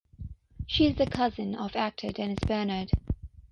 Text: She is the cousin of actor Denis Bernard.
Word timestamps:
She 0.65 0.87
is 0.87 0.95
the 0.95 1.05
cousin 1.05 1.53
of 1.53 1.75
actor 1.75 2.11
Denis 2.11 2.39
Bernard. 2.47 2.89